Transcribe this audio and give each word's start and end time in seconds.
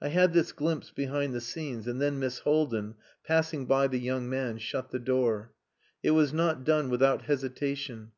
I 0.00 0.08
had 0.08 0.32
this 0.32 0.52
glimpse 0.52 0.90
behind 0.90 1.34
the 1.34 1.40
scenes, 1.42 1.86
and 1.86 2.00
then 2.00 2.18
Miss 2.18 2.38
Haldin, 2.38 2.94
passing 3.24 3.66
by 3.66 3.88
the 3.88 3.98
young 4.00 4.26
man, 4.26 4.56
shut 4.56 4.88
the 4.90 4.98
door. 4.98 5.52
It 6.02 6.12
was 6.12 6.32
not 6.32 6.64
done 6.64 6.88
without 6.88 7.24
hesitation. 7.26 8.08